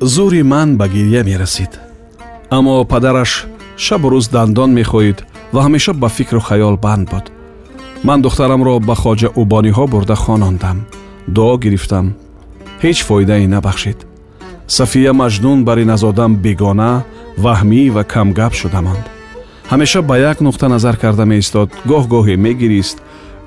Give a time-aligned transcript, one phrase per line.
[0.00, 1.80] зури ман ба гирья мерасид.
[2.50, 5.18] Аммо падараш шабу рӯз дандон мехоҳид
[5.52, 7.26] ва ҳамеша ба фикру хаёл банд буд.
[8.04, 10.78] Ман духтарамро ба хоҷа убониҳо бурда хонондам
[11.34, 12.06] дуо гирифтам.
[12.82, 13.98] Ҳеҷ фоидаи набахшид.
[14.66, 16.92] Сафия маҷнун бар иназодам бегона
[17.44, 19.04] ваҳмӣ ва камгап шуда монд
[19.70, 22.96] ҳамеша ба як нуқта назар карда меистод гоҳ-гоҳе мегирист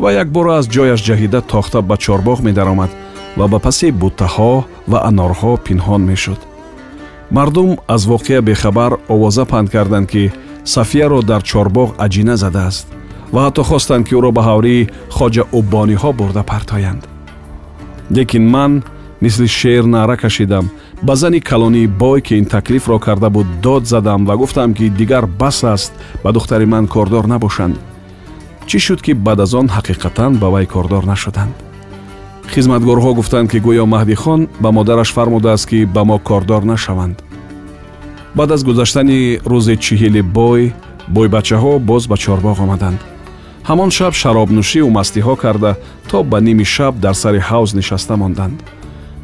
[0.02, 2.92] ва якбора аз ҷояш ҷаҳида тохта ба чорбоғ медаромад
[3.38, 4.54] ва ба паси буттаҳо
[4.92, 6.40] ва анорҳо пинҳон мешуд
[7.32, 10.32] мардум аз воқеа бехабар овоза панд карданд ки
[10.66, 12.88] сафияро дар чорбоғ аҷина задааст
[13.34, 17.08] ва ҳатто хостанд ки ӯро ба ҳаврии хоҷа уббониҳо бурда партоянд.
[18.16, 18.84] Лекин ман
[19.22, 20.66] мисли шер наъра кашидам.
[21.04, 25.26] Ба зани калонии бой ки ин таклифро карда буд дод задам ва гуфтам ки дигар
[25.26, 25.94] бас аст
[26.24, 27.80] ба духтари ман кордор набошанд.
[28.68, 31.70] Чӣ шуд ки баъд аз он ҳақиқатан ба вай кордор нашуданд
[32.53, 37.17] хизматгорҳо гуфтанд ки гӯё маҳдихон ба модараш фармудааст ки ба мо кордор нашаванд.
[38.35, 40.73] Баъд аз гузаштани рӯзи чиҳили бой
[41.16, 42.99] бойбачаҳо боз ба чорбоғ омаданд.
[43.69, 45.72] Ҳамон шаб шаробнӯшиву мастиҳо карда
[46.09, 48.57] то ба ними шаб дар сари ҳавз нишаста монданд.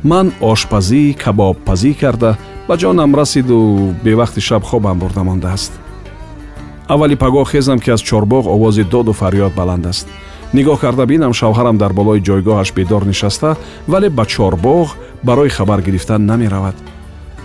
[0.09, 2.31] Ман ошпазӣ кабобпазӣ карда
[2.67, 3.57] ба ҷонам расиду
[4.05, 5.71] бевақти шаб хобам бурда мондааст.
[6.93, 10.07] Аввали пагоҳ хезам ки аз чорбоғ овози доду фарёд баланд аст
[10.53, 14.87] нигоҳ карда бинам шавҳарам дар болои ҷойгоҳаш бедор нишаста вале ба чорбоғ
[15.23, 16.75] барои хабар гирифтан намеравад.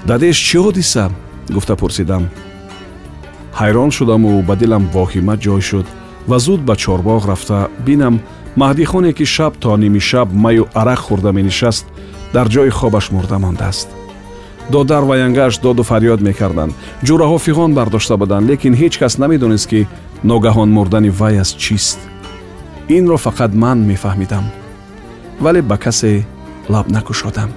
[0.07, 1.11] Дадеш чӣ ҳодиса?
[1.55, 2.25] гуфта пурсидам.
[3.61, 5.87] Ҳайрон шудаму ба дилам воҳима ҷой шуд.
[6.31, 7.69] Ва зуд ба чорбоғ рафта.
[7.87, 8.15] Бинам
[8.57, 11.85] маҳдихоне ки шаб то ними шаб маю арақ хӯрда менишаст
[12.35, 13.89] дар ҷои хобаш мурда мондааст.
[14.71, 16.73] Додар ва янгааш доду фарёд мекарданд.
[17.07, 19.81] Ҷураҳо фиғон бардошта буданд лекин ҳеҷ кас намедонист ки
[20.31, 22.12] ногаҳон мурдани вай аз чист
[22.89, 24.45] инро фақат ман мефаҳмидам
[25.41, 26.25] вале ба касе
[26.69, 27.51] лаб накушодам.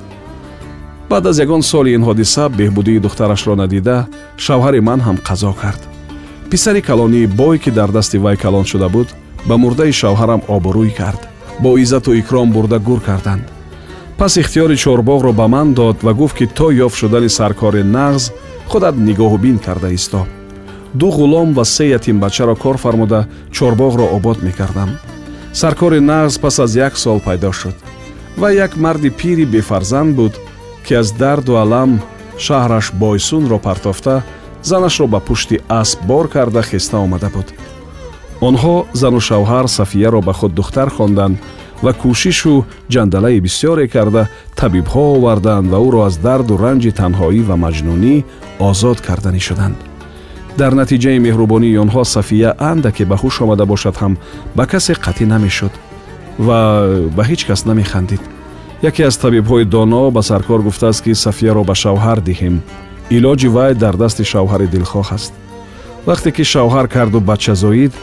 [1.10, 5.82] Баъд аз ягон соли ин ҳодиса беҳбудии духтарашро надида шавҳари ман ҳам қазо кард.
[6.50, 9.08] Писари калонии бой ки дар дасти вай калон шуда буд
[9.48, 11.22] ба мурдаи шавҳарам обурӯй кард
[11.60, 13.46] бо иззату икром бурда гур карданд.
[14.18, 18.32] Пас ихтиёри чорбоғро ба ман дод ва гуфт ки то ёфт шудани саркори нағз
[18.70, 20.26] худат нигоҳубин карда исто
[20.94, 24.98] ду ғулом ва се ятимбачаро кор фармуда чорбоғро обод мекардам
[25.56, 27.76] саркори нағз пас аз як сол пайдо шуд
[28.38, 30.40] ва як марди пири бефарзанд буд
[30.84, 32.02] ки аз дарду алам
[32.38, 34.24] шаҳраш бойсунро партофта
[34.64, 37.54] занашро ба пушти асп бор карда хеста омада буд.
[38.42, 41.38] Онҳо зану шавҳар сафияро ба худ духтар хонданд
[41.84, 44.28] ва кӯшишу ҷандалаи бисёре карда
[44.60, 48.16] табибҳо оварданд ва ӯро аз дарду ранҷи танҳоӣ ва маҷнунӣ
[48.60, 49.78] озод карданӣ шуданд
[50.58, 54.14] дар натиҷаи меҳрубонии онҳо сафия андаке ба ҳуш омада бошад ҳам
[54.58, 55.74] ба касе қатӣ намешуд
[56.48, 56.60] ва
[57.18, 58.22] ба ҳеҷ кас намехандид.
[58.90, 62.56] Яке аз табибҳои доно ба саркор гуфтааст ки сафияро ба шавҳар диҳем.
[63.16, 65.34] Илоҷи вай дар дасти шавҳари дилхоҳ аст.
[66.08, 67.94] Вақте ки шавҳар карду бача зоид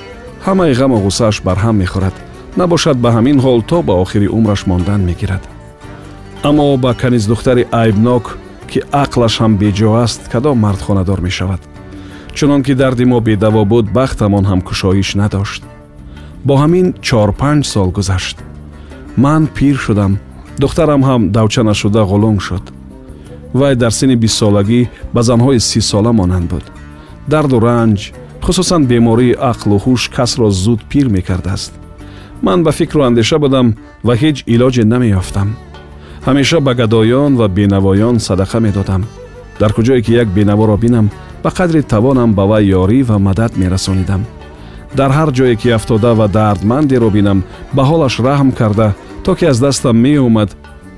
[0.47, 2.17] ҳамаи ғаму ғусааш барҳам мехӯрад.
[2.61, 5.43] Набошад ба ҳамин ҳол то ба охири умраш мондан мегирад.
[6.49, 8.25] Аммо ба каниз духтари айбнок
[8.71, 11.61] ки ақлаш ҳам беҷо аст кадом мард хонадор мешавад
[12.35, 15.63] чунон ки дарди мо бедаво буд бахтамон ҳам кушоиш надошт
[16.45, 18.37] бо ҳамин чор-панҷ сол гузашт
[19.17, 20.13] ман пир шудам
[20.59, 22.65] духтарам ҳам давча нашуда ғулум шуд
[23.55, 24.81] вай дар синни бистсолагӣ
[25.15, 26.65] ба занҳои сисола монанд буд
[27.33, 28.01] дарду ранҷ
[28.45, 31.73] хусусан бемории ақлу ҳуш касро зуд пир мекардааст
[32.43, 33.67] ман ба фикру андеша будам
[34.07, 35.49] ва ҳеҷ илоҷе намеёфтам
[36.27, 39.03] ҳамеша ба гадоён ва бенавоён садақа медодам
[39.63, 41.07] дар куҷое ки як бенаворо бинам
[41.43, 44.23] ба қадри тавонам ба вай ёрӣ ва мадад мерасонидам.
[44.99, 47.39] Дар ҳар ҷое ки афтода ва дардмандеро бинам
[47.77, 48.89] ба ҳолаш раҳм карда
[49.25, 50.51] то ки аз дастам меомад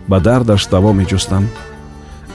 [0.08, 1.44] ба дардаш даво меҷустам.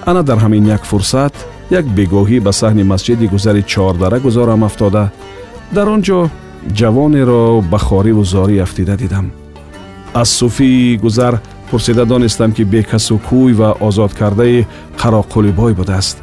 [0.09, 1.33] Ана дар ҳамин як фурсат
[1.79, 5.03] як бегоҳӣ ба саҳни масҷиди гузари чордара гузорам афтода.
[5.75, 6.19] Дар он ҷо
[6.79, 9.25] ҷавонеро ба хориву зорӣ афтида дидам.
[10.13, 11.33] Аз суфии гузар
[11.71, 14.67] пурсида донистам ки бекасу кӯй ва озодкардаи
[14.97, 16.17] қароқулибой будааст.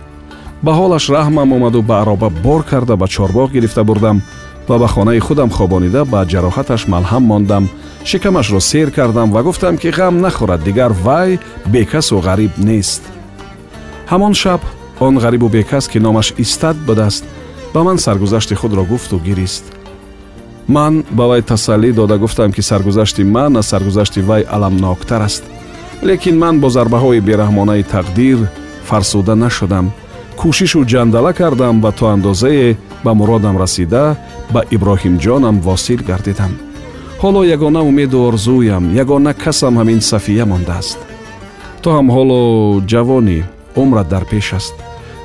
[0.63, 4.23] Ба ҳолаш раҳмам омаду ба ароба бор карда ба чорбоғ гирифта бурдам
[4.69, 7.69] ва ба хонаи худам хобонида ба ҷароҳаташ малҳам мондам.
[8.05, 13.03] Шикамашро сер кардам ва гуфтам ки ғам нахӯрад дигар вай бекасу ғариб нест.
[14.11, 14.61] Ҳамон шаб
[15.01, 17.25] он ғарибу бекас ки номаш истад будааст
[17.75, 19.76] ба ман саргузашти худро гуфту гирист
[20.69, 25.45] ман ба вай тасаллӣ дода гуфтам ки саргузашти ман аз саргузашти вай аламноктар аст.
[26.03, 28.39] Лекин ман бо зарбаҳои бераҳмонаи тақдир
[28.85, 29.93] фарсуда нашудам.
[30.41, 34.17] Кӯшишу ҷандала кардам ва то андозае ба муродам расида
[34.55, 36.53] ба иброҳимҷонам восил гардидам.
[37.23, 40.99] Ҳоло ягона умеду орзуям ягона касам ҳамин сафия мондааст
[41.83, 42.41] то ҳам ҳоло
[42.91, 43.39] ҷавонӣ
[43.83, 44.75] умрат дар пеш аст.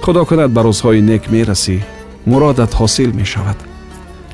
[0.04, 1.78] Худо кунад ба рӯзҳои нек мерасӣ
[2.30, 3.60] муродат ҳосил мешавад.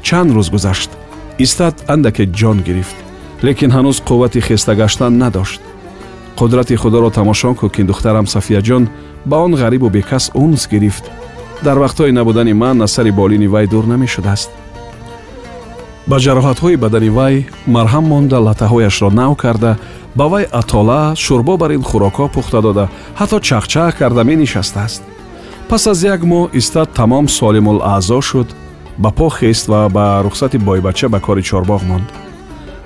[0.07, 0.91] Чанд рӯз гузашт
[1.39, 2.97] истат андаке ҷон гирифт
[3.43, 5.61] лекин ҳанӯз қуввати хеста гаштан надошт.
[6.37, 8.89] Қудрати худоро тамошо кун ки духтарам сафияҷон
[9.25, 11.05] ба он ғарибу бекас унс гирифт.
[11.63, 14.49] Дар вақтҳои набудани ман аз сари болини вай дур намешудааст.
[16.07, 19.77] Ба ҷароҳатҳои бадани вай марҳам монда латаҳояшро нав карда
[20.15, 22.89] ба вай атола шӯрбо бар ин хӯрокҳо пухта дода
[23.19, 25.01] ҳатто чахчах карда менишастааст.
[25.69, 28.49] Пас аз як моҳ истат тамом солимулаъзо шуд
[28.97, 32.07] ба по хест ва ба рухсати бойбача ба кори чорбоғ монд.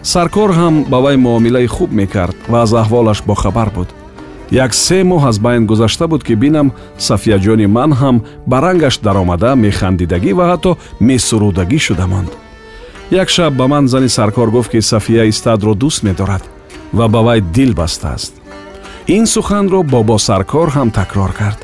[0.04, 3.90] Саркор ҳам ба вай муомилаи хуб мекард ва аз аҳволаш бохабар буд.
[4.52, 9.56] Як се моҳ аз байн гузашта буд ки бинам сафияҷони ман ҳам ба рангаш даромада
[9.56, 12.32] механдидагӣ ва ҳатто месурудагӣ шуда монд.
[13.12, 16.44] Як шаб ба ман зани саркор гуфт ки сафия истадро дӯст медорад
[16.94, 18.34] ва ба вай дил бастааст
[19.08, 21.60] ин суханро бобо саркор ҳам такрор кард.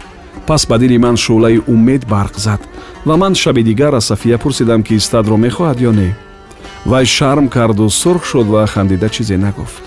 [0.47, 2.61] Пас ба дили ман шӯълаи умед барқ зад
[3.07, 6.15] ва ман шаби дигар аз сафия пурсидам ки истадро мехоҳад ё не
[6.85, 9.83] вай шарм карду сурх шуд ва хандида чизе нагуфт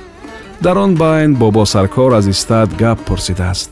[0.61, 3.71] дар он байн бобо саркор аз истад гап пурсидааст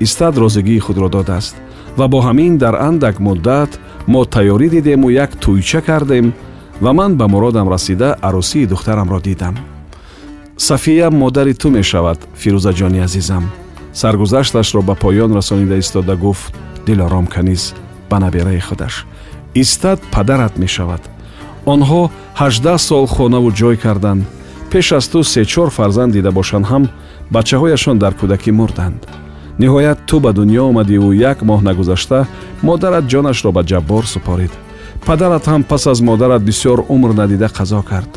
[0.00, 1.54] истад розигии худро додааст
[1.96, 6.34] ва бо ҳамин дар андак муддат мо тайёрӣ дидему як тӯйча кардем
[6.80, 9.54] ва ман ба муродам расида арӯсии духтарамро дидам
[10.56, 13.44] сафия модари ту мешавад фирӯзаҷони азизам
[13.92, 16.54] саргузашташро ба поён расонида истода гуфт
[16.86, 17.74] дилором каниз
[18.12, 18.94] ба набераи худаш.
[19.62, 21.02] Истад падарат мешавад.
[21.74, 22.02] Онҳо
[22.40, 24.22] ҳаждаҳ сол хонаву ҷой карданд
[24.70, 26.84] пеш аз ту сечор фарзанд дида бошанд ҳам
[27.34, 29.00] бачаҳояшон дар кӯдакӣ мурданд.
[29.62, 32.18] Ниҳоят ту ба дунё омадиву як моҳ нагузашта
[32.68, 34.52] модарат ҷонашро ба ҷаббор супорид.
[35.06, 38.12] Падарат ҳам пас аз модарат бисьёр умр надида қазо кард.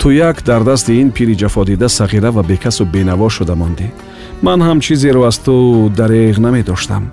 [0.00, 3.88] Ту як дар дасти ин пири ҷафодида сағира ва бекасу бенаво шуда мондӣ.
[4.42, 5.54] Ман ҳам чизеро аз ту
[5.98, 7.04] дареғ намедоштам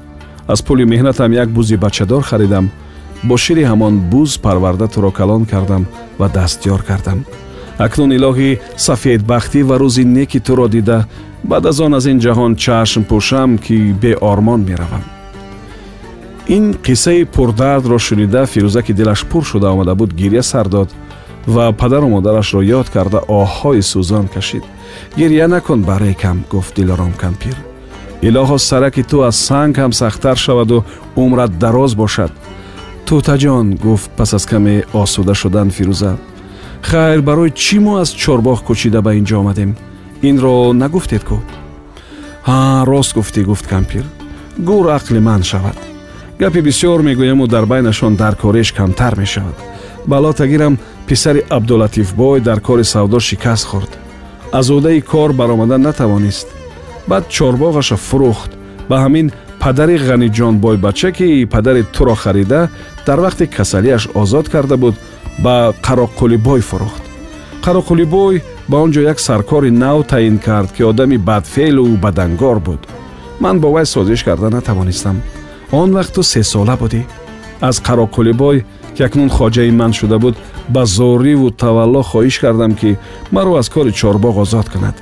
[0.48, 2.70] аз пули меҳнатам як бузи бачадор харидам
[3.24, 5.86] бо шири ҳамон буз парварда туро калон кардам
[6.20, 7.26] ва дастёр кардам
[7.78, 11.06] акнун илоҳӣ сафедбахтӣ ва рӯзи неки туро дида
[11.44, 15.04] баъд аз он аз ин ҷаҳон чашм пӯшам ки беормон меравам
[16.48, 20.90] ин қиссаи пурдардро шунида фирӯза ки дилаш пур шуда омада буд гирья сар дод
[21.48, 24.64] ва падару модарашро ёд карда оҳҳои сӯзон кашид
[25.18, 27.56] гирья накун барекам гуфт дилором кампир
[28.22, 30.84] илоҳо сараки ту аз санг ҳам сахттар шаваду
[31.16, 32.32] умрат дароз бошад.
[33.06, 36.14] Тӯтаҷон гуфт пас аз каме осуда шудан фирӯза.
[36.82, 39.72] Хайр барои чӣ мо аз чорбоғ кӯчида ба ин ҷо омадем?
[40.22, 41.38] Инро нагуфтед ку.
[42.48, 44.06] Ҳа рост гуфтӣ гуфт кампир.
[44.68, 45.78] Гур ақли ман шавад.
[46.40, 49.58] Гапи бисьёр мегӯяму дар байнашон даркориш камтар мешавад.
[50.08, 53.92] Балотагирам писари абдулатифбой дар кори савдо шикаст хӯрд.
[54.52, 56.48] Аз ӯдаи кор баромада натавонист
[57.08, 58.52] баъд чорбоғаша фурӯхт.
[58.90, 59.28] Ба ҳамин
[59.60, 62.70] падари ғаниҷонбойбача ки падари туро харида
[63.06, 64.96] дар вақти касалиаш озод карда буд
[65.44, 67.04] ба қароққулибой фурӯхт.
[67.66, 72.82] Қароққулибой ба он ҷо як саркори нав таъин кард ки одами бадфеълу бадангор буд.
[73.40, 75.22] Ман бо вай созиш карда натавонистам.
[75.72, 77.02] Он вақт ту сесола будӣ.
[77.62, 78.64] Аз қароққулибой
[78.96, 80.36] ки акнун хоҷаи ман шуда буд
[80.70, 82.98] ба зориву тавалло хоҳиш кардам ки
[83.32, 84.96] маро аз кори чорбоғ озод кунад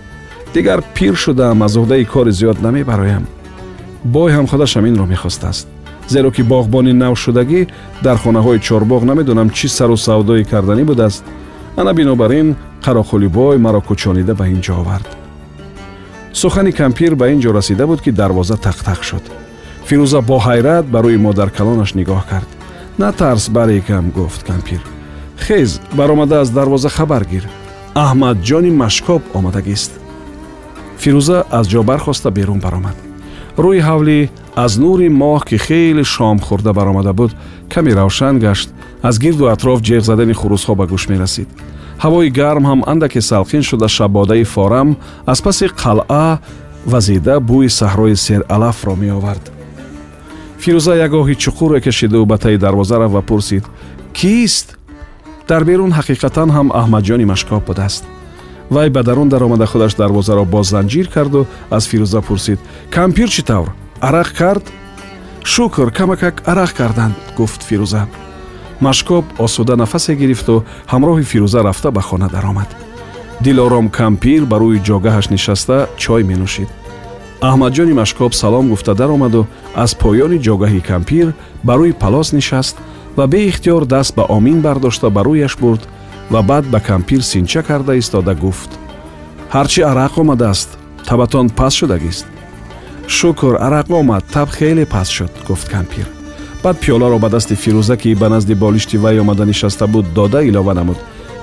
[0.54, 3.26] дигар пир шудаам аз уҳдаи кори зиёд намебароям
[4.04, 5.68] бой ҳам худаш ҳаминро мехостааст
[6.08, 7.62] зеро ки боғбони навшудагӣ
[8.06, 11.24] дар хонаҳои чорбоғ намедонам чӣ сару савдои карданӣ будааст
[11.78, 12.56] ана бинобар ин
[12.86, 15.08] қароқулибой маро кӯчонида ба ин ҷо овард
[16.34, 19.26] сухани кампир ба ин ҷо расида буд ки дарвоза тақтақ шуд
[19.88, 22.50] фирӯза бо ҳайрат ба рӯи модаркалонаш нигоҳ кард
[22.98, 24.82] натарс барекам гуфт кампир
[25.46, 27.46] хез баромада аз дарвоза хабар гир
[27.96, 29.92] аҳмадҷони машкоб омадагист
[31.04, 32.96] фирӯза аз ҷо бархоста берун баромад.
[33.64, 34.20] Рӯи ҳавлӣ
[34.66, 37.32] аз нури моҳ ки хеле шом хӯрда баромада буд
[37.74, 38.70] каме равшан гашт
[39.10, 41.50] аз гирду атроф ҷеғ задани хурӯзҳо ба гӯш мерасид.
[42.04, 44.90] Ҳавои гарм ҳам андаке салқин шуда шабодаи форам
[45.32, 46.30] аз паси қалъа
[46.92, 49.46] вазида бӯи саҳрои сералафро меовард.
[50.62, 53.64] Фирӯза ягоҳи чуқуре кашиду ба таи дарвоза рафт ва пурсид
[54.20, 54.68] кист?
[55.50, 58.04] Дар берун ҳақиқатан ҳам аҳмадҷони машкоб будааст
[58.70, 63.70] вай ба дарун даромада худаш дарвозаро боз занҷир карду аз фирӯза пурсид кампир чӣ тавр?
[64.02, 64.66] Арақ кард?
[65.44, 68.08] Шукр камакак арақ карданд гуфт фирӯза.
[68.80, 72.68] Машкоб осуда нафасе гирифту ҳамроҳи фирӯза рафта ба хона даромад
[73.42, 76.70] дилором кампир ба рӯи ҷогаҳаш нишаста чой менӯшид
[77.50, 79.42] аҳмадҷони машкоб салом гуфта даромаду
[79.84, 81.28] аз поёни ҷогаҳи кампир
[81.68, 82.76] ба рӯи палос нишаст
[83.18, 85.82] ва беихтиёр даст баомин бардошта ба рӯяш бурд
[86.34, 88.72] ва баъд ба кампир синча карда истода гуфт.
[89.54, 90.70] Ҳарчӣ арақ омадааст
[91.08, 92.26] табатон пас шудагист
[93.08, 96.08] шукр арақ омад таб хеле пас шуд гуфт кампир.
[96.64, 100.74] Баъд пиёларо ба дасти фирӯза ки ба назди болишти вай омада нишаста буд дода илова
[100.74, 100.98] намуд.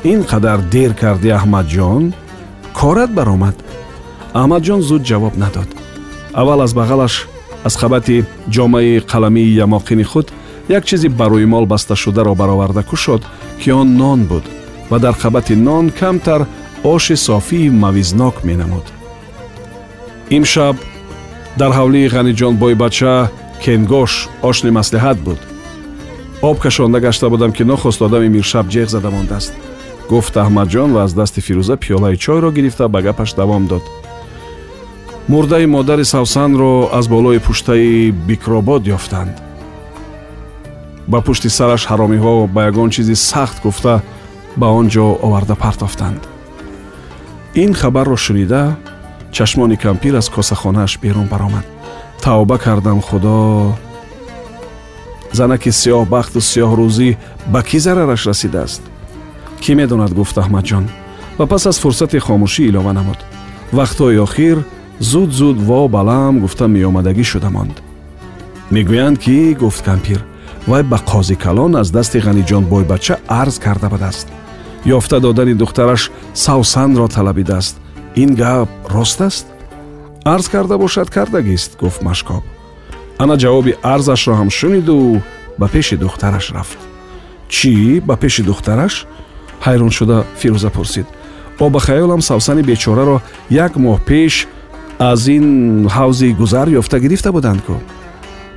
[0.05, 2.13] Ин қадар дер кардӣ аҳмадҷон
[2.79, 3.57] корат баромад
[4.35, 5.69] аҳмадҷон зуд ҷавоб надод.
[6.41, 7.15] Аввал аз бағалаш
[7.65, 10.27] аз хабати ҷомаи қаламии ямоқини худ
[10.69, 13.23] як чизи барӯймол басташударо бароварда кушод
[13.61, 14.45] ки он нон буд
[14.91, 16.47] ва дар хабати нон камтар
[16.85, 18.87] оши софии мавизнок менамуд.
[20.31, 20.77] Имшаб
[21.57, 23.31] дар ҳавлии ғаниҷон бойбача
[23.65, 25.39] кенгош ошни маслиҳат буд.
[26.43, 29.53] Об кашонда гашта будам ки нохост одами миршаб ҷеғ зада мондааст.
[30.09, 33.83] Гуфт аҳмадҷон ва аз дасти фирӯза пиёлаи чойро гирифта ба гапаш давом дод.
[35.29, 39.35] Мурдаи модари савсанро аз болои пуштаи бикробод ёфтанд.
[41.07, 44.03] Ба пушти сараш ҳаромиҳо ба ягон чизи сахт гуфта
[44.57, 46.23] ба он ҷо оварда партофтанд
[47.55, 48.77] ин хабарро шунида
[49.33, 51.67] чашмони кампир аз косахонааш берун баромад
[52.21, 53.77] тавба кардам худо
[55.33, 57.17] занаки сиёҳбахту сиёҳрӯзӣ
[57.53, 58.83] ба кӣ зарараш расидааст
[59.63, 60.85] кӣ медонад гуфт аҳмадҷон
[61.39, 63.21] ва пас аз фурсати хомӯшӣ илова намуд
[63.79, 64.59] вақтҳои охир
[65.11, 67.77] зуд зуд во балам гуфта меомадагӣ шуда монд
[68.75, 70.21] мегӯянд ки гуфт кампир
[70.67, 74.29] вай ба қозӣ калон аз дасти ғаниҷон бойбача арз карда будааст.
[74.85, 77.77] Ёфта додани духтараш савсанро талабидааст.
[78.17, 79.47] Ин гап рост аст?
[80.25, 82.45] Арз карда бошад кардагист гуфт машкоб.
[83.19, 85.23] Ана ҷавоби арзашро ҳам шуниду
[85.59, 86.79] ба пеши духтараш рафт.
[87.49, 88.01] Чӣ?
[88.01, 89.07] Ба пеши духтараш?
[89.65, 91.07] Ҳайрон шуда фирӯза пурсид.
[91.59, 94.47] О ба хаёлам савсани бечораро як моҳ пеш
[94.99, 95.47] аз ин
[95.89, 97.75] ҳавзи гузар ёфта гирифта буданд ку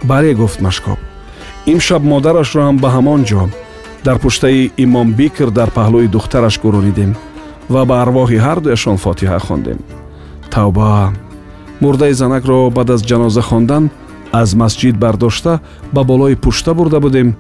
[0.04, 1.00] бале гуфт машкоб
[1.66, 3.44] имшаб модарашро ҳам ба ҳамон ҷо.
[4.06, 7.12] Дар пуштаи имомбикр дар паҳлӯи духтараш гуронидем
[7.74, 9.80] ва ба арвоҳи ҳардуяшон фотиҳа хондем.
[10.54, 11.14] Тавба!
[11.82, 13.84] Мурдаи занакро баъд аз ҷаноза хондан
[14.42, 15.60] аз масҷид бардошта
[15.94, 17.36] ба болои пушта бурда будем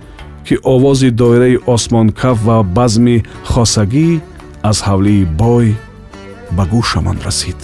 [0.47, 3.17] ки овози доираи осмонкаф ва базми
[3.51, 4.21] хосагӣ
[4.69, 5.67] аз ҳавлии бой
[6.55, 7.59] ба гӯшамон расид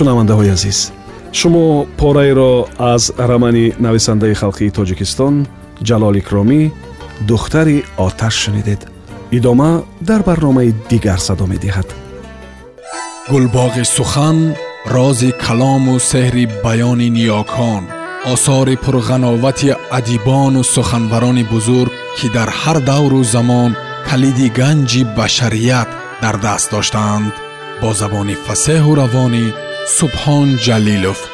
[0.00, 0.78] шунавандаҳои азиз.
[1.38, 1.66] Шумо
[2.00, 2.52] пораеро
[2.94, 5.34] аз рамани нависандаи халқии тоҷикистон
[5.88, 6.60] ҷалол икромӣ
[7.30, 8.80] духтари оташ шунидед.
[9.38, 9.70] Идома
[10.08, 11.88] дар барномаи дигар садо медиҳад.
[13.30, 14.38] Гулбоғи сухан
[14.94, 17.82] рози калому сеҳри баёни ниёкон
[18.32, 23.70] осори пурғановати адибону суханбарони бузург ки дар ҳар давру замон
[24.08, 25.88] калиди ганҷи башарият
[26.22, 27.32] дар даст доштаанд
[27.80, 29.46] бо забони фасеҳу равонӣ
[29.86, 31.28] سبحان جلیلوف